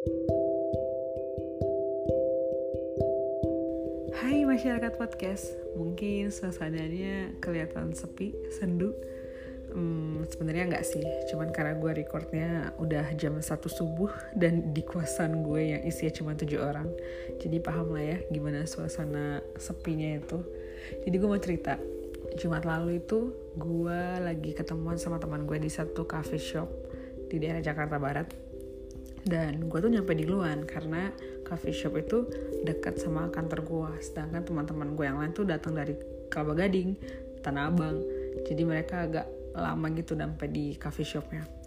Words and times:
Hai 0.00 0.08
masyarakat 4.48 4.96
podcast, 4.96 5.52
mungkin 5.76 6.32
suasananya 6.32 7.36
kelihatan 7.44 7.92
sepi, 7.92 8.32
sendu. 8.48 8.96
Hmm, 9.76 10.24
sebenarnya 10.24 10.72
nggak 10.72 10.88
sih, 10.88 11.04
cuman 11.28 11.52
karena 11.52 11.76
gue 11.76 11.92
recordnya 11.92 12.72
udah 12.80 13.12
jam 13.20 13.36
1 13.36 13.44
subuh 13.68 14.08
dan 14.32 14.72
di 14.72 14.80
kosan 14.88 15.44
gue 15.44 15.76
yang 15.76 15.84
isinya 15.84 16.16
cuma 16.16 16.32
tujuh 16.32 16.64
orang. 16.64 16.88
Jadi 17.36 17.60
paham 17.60 17.92
lah 17.92 18.16
ya 18.16 18.24
gimana 18.32 18.64
suasana 18.64 19.44
sepinya 19.60 20.16
itu. 20.16 20.40
Jadi 21.04 21.12
gue 21.12 21.28
mau 21.28 21.36
cerita, 21.36 21.76
Jumat 22.40 22.64
lalu 22.64 23.04
itu 23.04 23.36
gue 23.52 24.00
lagi 24.16 24.56
ketemuan 24.56 24.96
sama 24.96 25.20
teman 25.20 25.44
gue 25.44 25.60
di 25.60 25.68
satu 25.68 26.08
coffee 26.08 26.40
shop 26.40 26.72
di 27.28 27.36
daerah 27.36 27.60
Jakarta 27.60 28.00
Barat. 28.00 28.49
Dan 29.24 29.68
gue 29.68 29.78
tuh 29.78 29.90
nyampe 29.92 30.12
di 30.16 30.24
luar 30.24 30.56
karena 30.64 31.12
coffee 31.44 31.74
shop 31.74 31.94
itu 32.00 32.18
dekat 32.64 33.00
sama 33.00 33.28
kantor 33.28 33.60
gue. 33.64 33.90
Sedangkan 34.04 34.44
teman-teman 34.44 34.96
gue 34.96 35.04
yang 35.04 35.18
lain 35.20 35.32
tuh 35.36 35.44
datang 35.44 35.76
dari 35.76 35.96
Kelapa 36.30 36.54
Gading, 36.56 36.96
Tanah 37.44 37.68
Abang. 37.68 38.00
Jadi 38.46 38.62
mereka 38.62 39.04
agak 39.04 39.26
lama 39.54 39.86
gitu 39.92 40.14
sampai 40.14 40.46
di 40.48 40.78
coffee 40.78 41.06
shopnya 41.06 41.60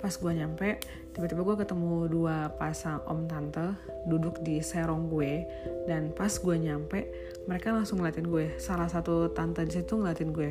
pas 0.00 0.12
gue 0.12 0.32
nyampe 0.32 0.80
tiba-tiba 1.12 1.44
gue 1.44 1.56
ketemu 1.64 2.08
dua 2.08 2.52
pasang 2.56 3.04
om 3.08 3.28
tante 3.28 3.76
duduk 4.08 4.40
di 4.40 4.60
serong 4.64 5.08
gue 5.12 5.44
dan 5.84 6.12
pas 6.12 6.30
gue 6.30 6.56
nyampe 6.56 7.08
mereka 7.44 7.72
langsung 7.72 8.00
ngeliatin 8.00 8.28
gue 8.28 8.56
salah 8.56 8.88
satu 8.88 9.32
tante 9.32 9.64
di 9.64 9.72
situ 9.76 10.00
ngeliatin 10.00 10.32
gue 10.32 10.50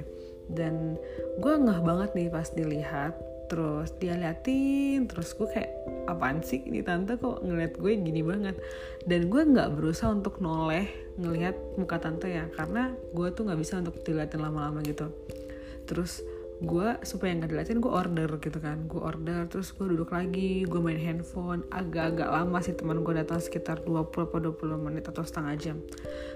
dan 0.50 0.98
gue 1.38 1.54
ngeh 1.54 1.82
banget 1.86 2.10
nih 2.18 2.28
pas 2.34 2.50
dilihat 2.50 3.14
terus 3.50 3.90
dia 3.98 4.14
liatin 4.14 5.10
terus 5.10 5.34
gue 5.34 5.50
kayak 5.50 5.74
apaan 6.06 6.46
sih 6.46 6.62
ini 6.66 6.86
tante? 6.86 7.18
Kok 7.18 7.42
ngeliat 7.42 7.78
gue 7.78 7.92
gini 7.98 8.22
banget? 8.22 8.58
Dan 9.06 9.30
gue 9.30 9.42
nggak 9.42 9.74
berusaha 9.78 10.14
untuk 10.14 10.38
noleh 10.42 10.86
ngelihat 11.18 11.58
muka 11.78 11.98
tante 11.98 12.30
ya 12.30 12.46
karena 12.54 12.94
gue 13.14 13.28
tuh 13.34 13.50
nggak 13.50 13.60
bisa 13.60 13.82
untuk 13.82 13.98
diliatin 14.06 14.42
lama-lama 14.42 14.86
gitu. 14.86 15.10
Terus 15.90 16.22
gue 16.60 16.88
supaya 17.02 17.32
nggak 17.40 17.50
diliatin 17.50 17.82
gue 17.82 17.90
order 17.90 18.30
gitu 18.38 18.58
kan. 18.62 18.86
Gue 18.86 19.02
order 19.02 19.50
terus 19.50 19.74
gue 19.74 19.86
duduk 19.86 20.14
lagi 20.14 20.66
gue 20.70 20.82
main 20.82 21.02
handphone. 21.02 21.66
Agak-agak 21.74 22.30
lama 22.30 22.58
sih 22.62 22.78
teman 22.78 23.02
gue 23.02 23.14
datang 23.18 23.42
sekitar 23.42 23.82
20 23.82 24.14
atau 24.14 24.54
20 24.54 24.78
menit 24.78 25.10
atau 25.10 25.26
setengah 25.26 25.58
jam. 25.58 25.78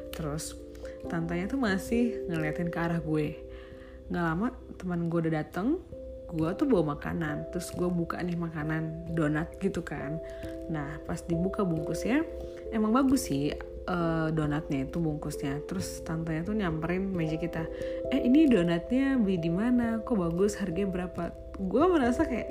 Terus 0.09 0.57
tantanya 1.05 1.45
tuh 1.45 1.61
masih 1.61 2.25
ngeliatin 2.25 2.73
ke 2.73 2.77
arah 2.81 2.97
gue 2.97 3.52
nggak 4.13 4.25
lama 4.29 4.47
teman 4.77 5.09
gue 5.09 5.19
udah 5.25 5.33
dateng. 5.41 5.81
Gue 6.29 6.49
tuh 6.53 6.69
bawa 6.69 6.93
makanan. 6.93 7.49
Terus 7.49 7.73
gue 7.73 7.89
buka 7.89 8.21
nih 8.21 8.37
makanan 8.37 9.09
donat 9.17 9.57
gitu 9.57 9.81
kan. 9.81 10.21
Nah 10.69 11.01
pas 11.09 11.17
dibuka 11.25 11.65
bungkusnya 11.65 12.21
emang 12.69 12.93
bagus 12.93 13.29
sih 13.29 13.53
uh, 13.89 14.29
donatnya 14.29 14.85
itu 14.85 15.01
bungkusnya. 15.01 15.65
Terus 15.65 16.05
tantenya 16.05 16.45
tuh 16.45 16.53
nyamperin 16.53 17.09
meja 17.09 17.41
kita. 17.41 17.65
Eh 18.13 18.21
ini 18.21 18.45
donatnya 18.45 19.17
beli 19.17 19.41
di 19.41 19.49
mana? 19.49 20.01
Kok 20.05 20.17
bagus? 20.29 20.61
Harganya 20.61 20.89
berapa? 20.93 21.33
Gue 21.57 21.85
merasa 21.89 22.25
kayak 22.25 22.49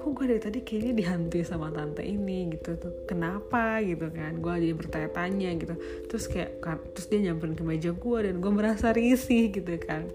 kok 0.00 0.16
gue 0.16 0.32
dari 0.32 0.40
tadi 0.40 0.58
kayaknya 0.64 0.92
dihantui 0.96 1.44
sama 1.44 1.68
tante 1.70 2.00
ini 2.02 2.50
gitu 2.54 2.78
tuh. 2.78 3.04
Kenapa? 3.06 3.78
Gitu 3.82 4.10
kan. 4.10 4.38
Gue 4.38 4.58
jadi 4.58 4.74
bertanya-tanya 4.74 5.50
gitu. 5.58 5.74
Terus 6.06 6.24
kayak 6.26 6.62
terus 6.94 7.06
dia 7.06 7.30
nyamperin 7.30 7.54
ke 7.54 7.62
meja 7.66 7.90
gue 7.94 8.18
dan 8.26 8.42
gue 8.42 8.52
merasa 8.54 8.90
risih 8.90 9.54
gitu 9.54 9.74
kan 9.82 10.06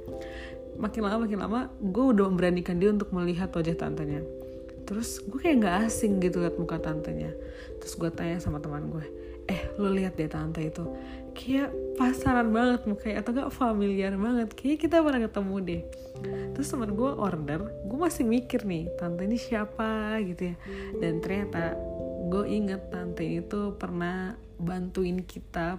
makin 0.76 1.02
lama 1.08 1.18
makin 1.26 1.40
lama 1.40 1.60
gue 1.80 2.06
udah 2.16 2.26
memberanikan 2.32 2.78
dia 2.78 2.92
untuk 2.92 3.12
melihat 3.16 3.50
wajah 3.52 3.76
tantenya. 3.76 4.22
Terus 4.86 5.18
gue 5.26 5.40
kayak 5.42 5.66
nggak 5.66 5.76
asing 5.90 6.22
gitu 6.22 6.44
liat 6.44 6.56
muka 6.62 6.78
tantenya. 6.78 7.34
Terus 7.82 7.94
gue 7.98 8.10
tanya 8.14 8.38
sama 8.38 8.62
teman 8.62 8.88
gue 8.92 9.06
eh 9.46 9.70
lo 9.78 9.94
lihat 9.94 10.18
deh 10.18 10.30
tante 10.30 10.62
itu. 10.62 10.84
Kayak 11.36 11.70
pasaran 12.00 12.50
banget 12.50 12.88
mukanya 12.90 13.22
atau 13.22 13.32
gak 13.36 13.54
familiar 13.54 14.14
banget. 14.18 14.50
Kayak 14.58 14.78
kita 14.88 15.06
pernah 15.06 15.22
ketemu 15.22 15.56
deh. 15.62 15.82
Terus 16.58 16.68
teman 16.72 16.92
gue 16.96 17.12
order 17.14 17.60
gue 17.86 17.98
masih 18.00 18.24
mikir 18.26 18.66
nih 18.66 18.90
tante 18.98 19.22
ini 19.26 19.38
siapa? 19.38 20.18
gitu 20.26 20.54
ya. 20.54 20.56
Dan 20.98 21.22
ternyata 21.22 21.78
gue 22.26 22.46
inget 22.50 22.90
tante 22.90 23.22
itu 23.22 23.78
pernah 23.78 24.34
bantuin 24.58 25.22
kita 25.22 25.78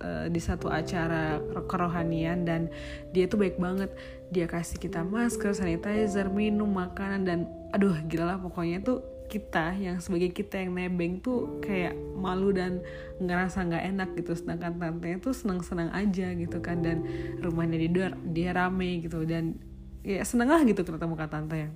uh, 0.00 0.26
di 0.26 0.40
satu 0.40 0.72
acara 0.72 1.38
kerohanian 1.68 2.44
dan 2.48 2.72
dia 3.14 3.28
tuh 3.30 3.40
baik 3.40 3.60
banget. 3.60 3.92
Dia 4.32 4.46
kasih 4.48 4.80
kita 4.80 5.04
masker 5.06 5.54
sanitizer 5.54 6.28
minum 6.32 6.68
makanan 6.70 7.20
dan 7.26 7.38
aduh 7.70 7.94
gila 8.08 8.34
lah 8.34 8.38
pokoknya 8.40 8.82
tuh 8.82 9.02
kita 9.30 9.78
yang 9.78 10.02
sebagai 10.02 10.34
kita 10.34 10.58
yang 10.58 10.74
nebeng 10.74 11.22
tuh 11.22 11.62
kayak 11.62 11.94
malu 12.18 12.50
dan 12.50 12.82
ngerasa 13.22 13.62
nggak 13.62 13.84
enak 13.94 14.08
gitu. 14.18 14.32
Sedangkan 14.34 14.74
tante 14.80 15.10
tuh 15.22 15.34
senang-senang 15.36 15.94
aja 15.94 16.34
gitu 16.34 16.58
kan 16.58 16.82
dan 16.82 17.06
rumahnya 17.38 17.78
di 17.78 17.88
luar 17.92 18.18
dia 18.34 18.50
rame 18.50 19.04
gitu 19.06 19.22
dan 19.22 19.54
ya 20.02 20.24
seneng 20.24 20.50
lah 20.50 20.64
gitu 20.66 20.82
ketemu 20.82 21.14
kata 21.14 21.30
tante 21.30 21.56
ya. 21.56 21.70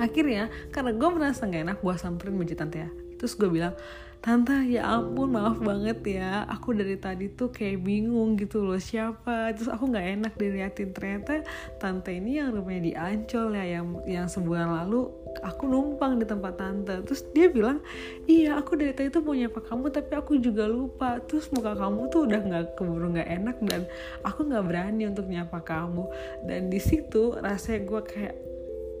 Akhirnya 0.00 0.48
karena 0.72 0.96
gue 0.96 1.08
merasa 1.12 1.44
nggak 1.44 1.62
enak 1.68 1.78
gue 1.84 1.94
samperin 2.00 2.34
meja 2.40 2.56
tante 2.56 2.80
ya 2.80 2.90
terus 3.20 3.36
gue 3.36 3.52
bilang 3.52 3.76
tante 4.20 4.52
ya 4.68 4.84
ampun 5.00 5.32
maaf 5.32 5.56
banget 5.64 6.20
ya. 6.20 6.44
Aku 6.44 6.76
dari 6.76 7.00
tadi 7.00 7.32
tuh 7.32 7.48
kayak 7.48 7.80
bingung 7.80 8.36
gitu 8.36 8.60
loh 8.60 8.76
siapa? 8.76 9.48
Terus 9.56 9.72
aku 9.72 9.88
nggak 9.88 10.06
enak 10.20 10.32
diliatin. 10.36 10.92
Ternyata 10.92 11.40
tante 11.80 12.12
ini 12.12 12.36
yang 12.36 12.52
rumahnya 12.52 12.82
di 12.84 12.92
Ancol 12.92 13.56
ya 13.56 13.80
yang 13.80 13.86
yang 14.04 14.26
sebulan 14.28 14.76
lalu 14.76 15.08
aku 15.40 15.64
numpang 15.64 16.20
di 16.20 16.28
tempat 16.28 16.60
tante. 16.60 17.00
Terus 17.08 17.24
dia 17.32 17.48
bilang 17.48 17.80
iya 18.28 18.60
aku 18.60 18.76
dari 18.76 18.92
tadi 18.92 19.08
tuh 19.08 19.24
mau 19.24 19.32
nyapa 19.32 19.60
kamu 19.64 19.88
tapi 19.88 20.12
aku 20.12 20.36
juga 20.36 20.68
lupa. 20.68 21.16
Terus 21.24 21.48
muka 21.56 21.72
kamu 21.72 22.12
tuh 22.12 22.28
udah 22.28 22.40
nggak 22.44 22.64
keburu 22.76 23.16
nggak 23.16 23.28
enak 23.40 23.56
dan 23.64 23.88
aku 24.20 24.44
nggak 24.44 24.64
berani 24.68 25.08
untuk 25.08 25.24
nyapa 25.32 25.64
kamu. 25.64 26.04
Dan 26.44 26.68
di 26.68 26.80
situ 26.80 27.40
rasanya 27.40 27.88
gue 27.88 28.00
kayak 28.04 28.36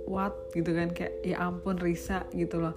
what? 0.08 0.32
Gitu 0.56 0.72
kan 0.72 0.96
kayak 0.96 1.20
ya 1.28 1.44
ampun 1.44 1.76
Risa 1.76 2.24
gitu 2.32 2.56
loh 2.56 2.72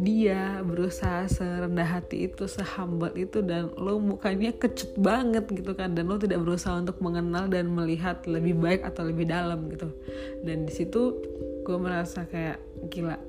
dia 0.00 0.64
berusaha 0.64 1.28
serendah 1.28 1.84
hati 1.84 2.24
itu 2.24 2.48
sehambal 2.48 3.12
itu 3.12 3.44
dan 3.44 3.68
lo 3.76 4.00
mukanya 4.00 4.50
kecut 4.56 4.96
banget 4.96 5.44
gitu 5.52 5.76
kan. 5.76 5.92
Dan 5.92 6.08
lo 6.08 6.16
tidak 6.16 6.40
berusaha 6.40 6.80
untuk 6.80 6.98
mengenal 7.04 7.52
dan 7.52 7.68
melihat 7.68 8.24
lebih 8.24 8.56
baik 8.56 8.80
atau 8.80 9.04
lebih 9.04 9.28
dalam 9.28 9.68
gitu. 9.68 9.92
Dan 10.40 10.64
di 10.64 10.72
situ 10.72 11.20
gue 11.62 11.76
merasa 11.76 12.24
kayak 12.24 12.58
gila 12.88 13.20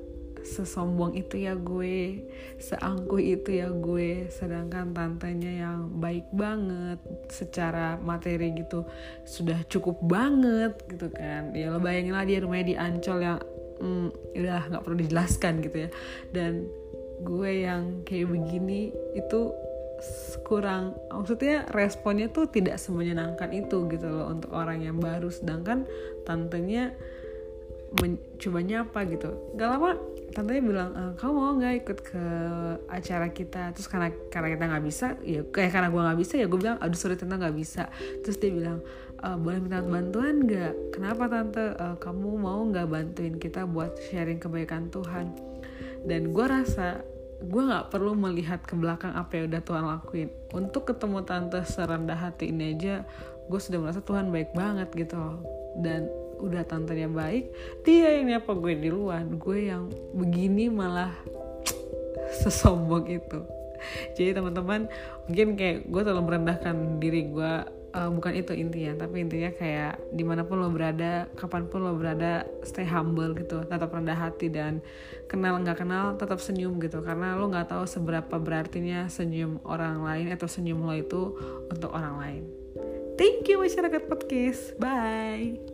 sesombong 0.42 1.14
itu 1.14 1.46
ya 1.46 1.54
gue 1.54 2.26
seangkuh 2.58 3.22
itu 3.22 3.62
ya 3.62 3.70
gue 3.70 4.26
sedangkan 4.34 4.90
tantenya 4.90 5.70
yang 5.70 6.02
baik 6.02 6.26
banget 6.34 6.98
secara 7.30 8.02
materi 8.02 8.50
gitu 8.58 8.82
sudah 9.22 9.62
cukup 9.70 10.02
banget 10.02 10.74
gitu 10.90 11.14
kan. 11.14 11.54
Ya 11.54 11.70
lo 11.70 11.78
bayangin 11.78 12.18
lah 12.18 12.26
dia 12.26 12.42
rumahnya 12.42 12.66
di 12.74 12.76
Ancol 12.80 13.22
yang 13.22 13.40
hmm, 13.82 14.38
udah 14.38 14.62
nggak 14.70 14.84
perlu 14.86 14.98
dijelaskan 15.02 15.54
gitu 15.66 15.78
ya. 15.88 15.90
Dan 16.30 16.70
gue 17.22 17.52
yang 17.66 18.06
kayak 18.06 18.30
begini 18.30 18.94
itu 19.14 19.54
kurang 20.42 20.98
maksudnya 21.14 21.70
responnya 21.70 22.26
tuh 22.34 22.50
tidak 22.50 22.82
semenyenangkan 22.82 23.54
itu 23.54 23.86
gitu 23.86 24.08
loh 24.10 24.30
untuk 24.30 24.54
orang 24.54 24.86
yang 24.86 24.98
baru. 24.98 25.30
Sedangkan 25.30 25.90
tantenya 26.26 26.94
mencoba 27.92 28.60
nyapa 28.64 29.00
gitu. 29.12 29.30
Gak 29.60 29.68
lama 29.68 30.00
tantenya 30.32 30.64
bilang 30.64 30.90
e, 30.96 31.04
kamu 31.20 31.34
mau 31.36 31.52
nggak 31.60 31.76
ikut 31.84 32.00
ke 32.08 32.24
acara 32.88 33.28
kita? 33.36 33.76
Terus 33.76 33.88
karena 33.92 34.08
karena 34.32 34.48
kita 34.56 34.64
nggak 34.72 34.86
bisa 34.88 35.08
ya 35.28 35.42
kayak 35.44 35.72
karena 35.76 35.88
gue 35.92 36.02
nggak 36.02 36.20
bisa 36.24 36.34
ya 36.40 36.48
gue 36.48 36.60
bilang 36.60 36.80
aduh 36.80 36.96
sorry 36.96 37.20
tante 37.20 37.36
nggak 37.36 37.58
bisa. 37.58 37.92
Terus 38.24 38.38
dia 38.40 38.52
bilang 38.56 38.80
e, 39.20 39.28
boleh 39.36 39.60
minta 39.60 39.84
bantuan 39.84 40.36
nggak? 40.48 40.74
Kenapa 40.96 41.24
tante? 41.28 41.76
E, 41.76 41.86
kamu 42.00 42.30
mau 42.40 42.64
nggak 42.64 42.88
bantuin 42.88 43.36
kita 43.36 43.68
buat 43.68 43.92
sharing 44.08 44.40
kebaikan 44.40 44.88
Tuhan? 44.88 45.36
Dan 46.08 46.32
gue 46.32 46.46
rasa 46.48 47.04
gue 47.42 47.64
nggak 47.66 47.90
perlu 47.92 48.14
melihat 48.16 48.62
ke 48.64 48.78
belakang 48.78 49.18
apa 49.18 49.36
yang 49.36 49.52
udah 49.52 49.62
Tuhan 49.68 49.84
lakuin. 49.84 50.30
Untuk 50.56 50.88
ketemu 50.88 51.28
tante 51.28 51.60
serendah 51.68 52.16
hati 52.16 52.56
ini 52.56 52.78
aja 52.78 53.04
gue 53.52 53.60
sudah 53.60 53.84
merasa 53.84 54.00
Tuhan 54.00 54.32
baik 54.32 54.56
banget 54.56 54.88
gitu 54.96 55.44
dan 55.84 56.08
udah 56.42 56.66
tantenya 56.66 57.08
baik 57.08 57.54
dia 57.86 58.18
yang 58.18 58.34
nyapa 58.36 58.52
gue 58.58 58.74
di 58.76 58.90
luar 58.90 59.24
gue 59.24 59.70
yang 59.70 59.88
begini 60.18 60.68
malah 60.68 61.14
sesombong 62.32 63.06
itu. 63.12 63.40
Jadi 64.14 64.38
teman-teman 64.38 64.86
mungkin 65.26 65.58
kayak 65.58 65.90
gue 65.90 66.02
terlalu 66.06 66.24
merendahkan 66.30 67.02
diri 67.02 67.34
gue 67.34 67.54
uh, 67.98 68.10
bukan 68.14 68.34
itu 68.38 68.54
intinya 68.54 69.06
tapi 69.06 69.26
intinya 69.26 69.50
kayak 69.58 69.98
di 70.14 70.22
mana 70.22 70.46
pun 70.46 70.62
lo 70.62 70.70
berada 70.70 71.26
kapan 71.34 71.66
pun 71.66 71.90
lo 71.90 71.98
berada 71.98 72.46
stay 72.62 72.86
humble 72.86 73.34
gitu 73.34 73.66
tetap 73.66 73.90
rendah 73.90 74.14
hati 74.14 74.54
dan 74.54 74.86
kenal 75.26 75.58
nggak 75.60 75.82
kenal 75.82 76.14
tetap 76.14 76.38
senyum 76.38 76.78
gitu. 76.78 77.02
Karena 77.02 77.34
lo 77.34 77.50
nggak 77.50 77.74
tahu 77.74 77.90
seberapa 77.90 78.38
berartinya 78.38 79.10
senyum 79.10 79.58
orang 79.66 80.06
lain 80.06 80.28
atau 80.30 80.46
senyum 80.46 80.86
lo 80.86 80.94
itu 80.94 81.34
untuk 81.74 81.90
orang 81.90 82.16
lain. 82.22 82.44
Thank 83.18 83.50
you 83.50 83.62
masyarakat 83.62 84.06
podcast. 84.06 84.78
Bye 84.78 85.71